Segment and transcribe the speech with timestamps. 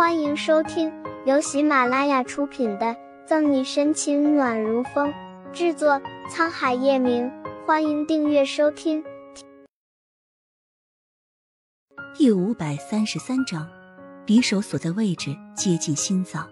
[0.00, 0.90] 欢迎收听
[1.26, 2.86] 由喜马拉雅出品的
[3.26, 5.12] 《赠你深情暖如风》，
[5.52, 7.30] 制作沧海夜明。
[7.66, 9.04] 欢迎订阅收听。
[12.14, 13.68] 第五百三十三章，
[14.26, 16.48] 匕首所在位置接近心脏，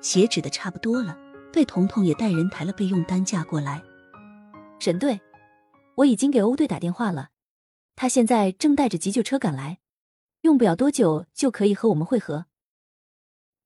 [0.00, 1.14] 血止的差不多了。
[1.52, 3.82] 贝彤彤也带人抬了备用担架过来。
[4.78, 5.20] 沈队，
[5.96, 7.28] 我已经给欧队打电话了，
[7.94, 9.76] 他现在正带着急救车赶来。
[10.46, 12.46] 用不了多久就可以和我们会合。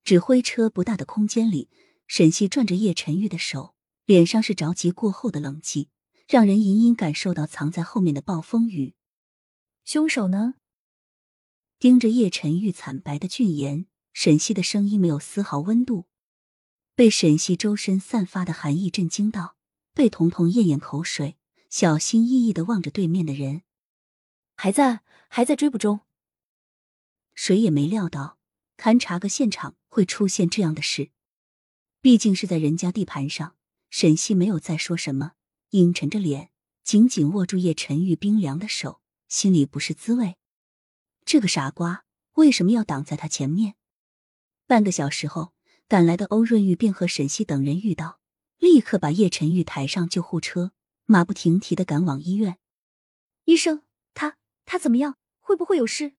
[0.03, 1.69] 指挥车不大的空间里，
[2.07, 3.75] 沈西攥着叶晨玉的手，
[4.07, 5.89] 脸上是着急过后的冷寂，
[6.27, 8.95] 让人隐隐感受到藏在后面的暴风雨。
[9.85, 10.55] 凶手呢？
[11.79, 16.07] 盯着叶晨玉惨白的俊颜，沈西的声音没有丝毫温度。
[16.95, 19.57] 被沈西周身散发的寒意震惊到，
[19.93, 21.37] 被彤彤咽咽口水，
[21.69, 23.63] 小心翼翼的望着对面的人，
[24.57, 26.01] 还在还在追捕中。
[27.43, 28.37] 谁也没料到，
[28.77, 31.11] 勘察个现场会出现这样的事。
[32.03, 33.57] 毕竟是在人家地盘上，
[33.89, 35.33] 沈西没有再说什么，
[35.71, 36.51] 阴沉着脸，
[36.85, 40.37] 紧紧握住叶晨玉冰凉的手，心里不是滋味。
[41.25, 43.75] 这个傻瓜为什么要挡在他前面？
[44.67, 45.55] 半个小时后，
[45.89, 48.21] 赶来的欧润玉便和沈西等人遇到，
[48.59, 50.73] 立刻把叶晨玉抬上救护车，
[51.07, 52.59] 马不停蹄的赶往医院。
[53.47, 55.17] 医生，他他怎么样？
[55.39, 56.13] 会不会有事？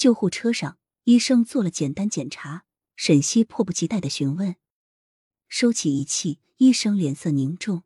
[0.00, 2.64] 救护车上，医生做了简单检查。
[2.96, 4.56] 沈西迫不及待的询问。
[5.46, 7.82] 收起仪器，医生脸色凝重：“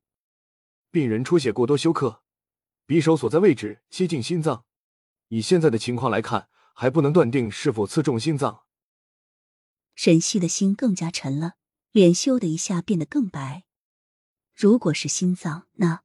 [0.92, 2.23] 病人出血过多休克，
[2.87, 4.65] 匕首所在位置接近心脏。
[5.27, 8.62] 以现在的情况来看，还不能断定是否刺中心脏。”
[9.97, 11.55] 沈西的心更加沉了，
[11.91, 13.65] 脸咻的一下变得更白。
[14.55, 16.05] 如果是心脏，那……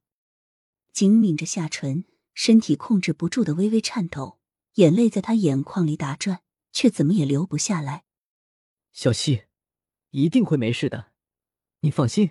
[0.92, 4.39] 紧抿着下唇，身体控制不住的微微颤抖。
[4.74, 8.04] 眼泪在他眼眶里打转，却怎么也流不下来。
[8.92, 9.44] 小溪，
[10.10, 11.12] 一定会没事的，
[11.80, 12.30] 你放心。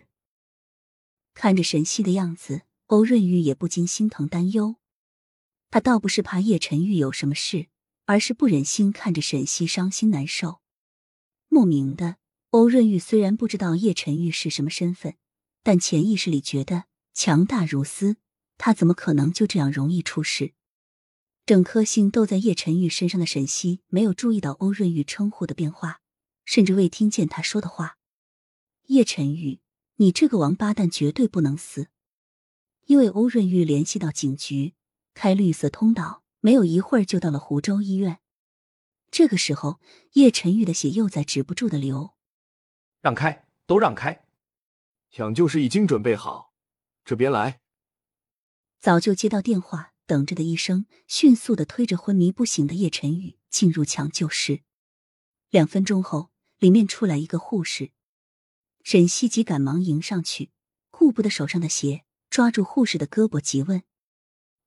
[1.33, 4.75] 看着沈西的样子，欧润玉也不禁心疼担忧。
[5.69, 7.67] 他倒不是怕叶晨玉有什么事，
[8.05, 10.61] 而是不忍心看着沈西伤心难受。
[11.47, 12.17] 莫名的，
[12.49, 15.15] 欧润玉虽然不知道叶晨玉是什么身份，
[15.61, 18.17] 但潜意识里觉得强大如斯，
[18.57, 20.53] 他怎么可能就这样容易出事？
[21.49, 25.99] 整颗心都在叶晨玉身上的沈西没有注意到欧润玉称呼的变化，
[26.45, 27.97] 甚至未听见他说的话。
[28.89, 29.59] 叶晨玉，
[29.95, 31.87] 你这个王八蛋绝对不能死！
[32.85, 34.75] 因为欧润玉联系到警局，
[35.15, 38.19] 开绿色通道，没有一会儿就到了湖州医院。
[39.09, 39.79] 这个时候，
[40.13, 42.13] 叶晨玉的血又在止不住的流。
[43.01, 44.23] 让开，都让开！
[45.09, 46.53] 抢救室已经准备好，
[47.03, 47.59] 这边来。
[48.79, 49.88] 早就接到电话。
[50.09, 54.63] 等着的医生迅速的推着昏迷不醒的叶晨宇进入抢救室。
[55.51, 57.91] 两分钟后，里面出来一个护士。
[58.81, 60.49] 沈西急赶忙迎上去，
[60.89, 63.83] 顾不得手上的血，抓住护士的胳膊急问：“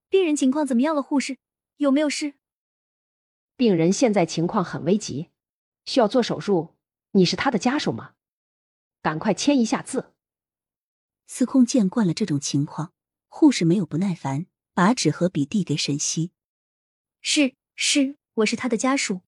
[0.08, 1.02] 病人情况怎么样了？
[1.02, 1.38] 护士
[1.78, 2.34] 有没有事？”
[3.58, 5.30] 病人现在情况很危急，
[5.84, 6.76] 需要做手术。
[7.12, 8.14] 你是他的家属吗？
[9.02, 10.14] 赶快签一下字。
[11.26, 12.92] 司空见惯了这种情况，
[13.26, 14.46] 护士没有不耐烦。
[14.74, 16.32] 把纸和笔递给沈西，
[17.20, 19.20] 是是，我是他的家属。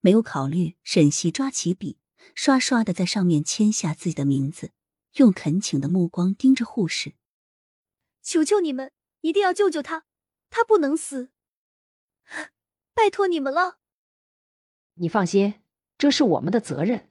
[0.00, 1.98] 没有考虑，沈西抓起笔，
[2.34, 4.72] 刷刷的在上面签下自己的名字，
[5.14, 7.14] 用恳请的目光盯着护士
[8.22, 10.04] ：“求求你们，一定要救救他，
[10.50, 11.30] 他不能死，
[12.92, 13.78] 拜托你们了。”
[15.00, 15.62] 你放心，
[15.96, 17.08] 这是我们的责任。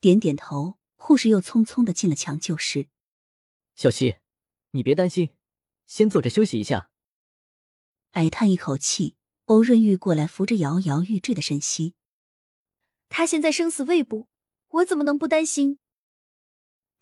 [0.00, 2.88] 点点头，护士又匆匆的进了抢救室。
[3.74, 4.16] 小西，
[4.70, 5.34] 你别担心。
[5.88, 6.90] 先坐着休息一下。
[8.12, 9.16] 矮叹一口气，
[9.46, 11.94] 欧润玉过来扶着摇摇欲坠的沈西。
[13.08, 14.28] 他现在生死未卜，
[14.68, 15.78] 我怎么能不担心？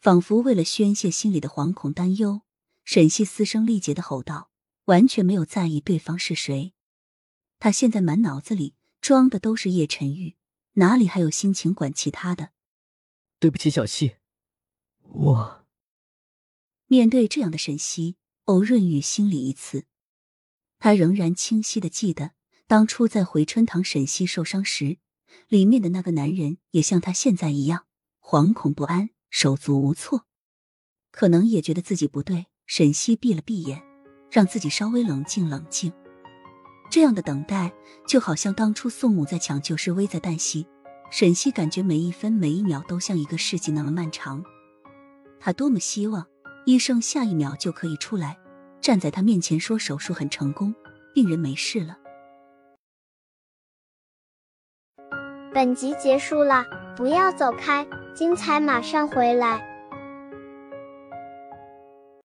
[0.01, 2.43] 仿佛为了宣泄心里的惶恐担忧，
[2.85, 4.51] 沈西嘶声力竭的吼道，
[4.85, 6.73] 完全没有在意对方是谁。
[7.59, 10.37] 他现在满脑子里装的都是叶晨玉，
[10.75, 12.53] 哪里还有心情管其他的？
[13.41, 14.17] 对不起，小西，
[15.03, 15.67] 我
[16.87, 18.17] 面对这样的沈西。
[18.47, 19.87] 欧润玉心里一刺，
[20.79, 22.31] 他仍然清晰的记得
[22.69, 24.99] 当初在回春堂沈西受伤时，
[25.49, 27.87] 里面的那个男人也像他现在一样
[28.21, 30.27] 惶恐不安、手足无措。
[31.11, 33.83] 可能也觉得自己不对，沈西闭了闭眼，
[34.31, 35.93] 让自己稍微冷静冷静。
[36.89, 37.75] 这样的等待，
[38.07, 40.65] 就好像当初宋母在抢救时危在旦夕，
[41.11, 44.45] 沈西感觉每一分每一秒都像一个世纪那么漫长。
[45.41, 46.25] 他多么希望。
[46.67, 48.37] 医生下一秒就可以出来，
[48.81, 50.75] 站在他面前说手术很成功，
[51.15, 51.97] 病人没事了。
[55.55, 56.65] 本集结束了，
[56.97, 57.87] 不要走开，
[58.17, 59.76] 精彩马上回来。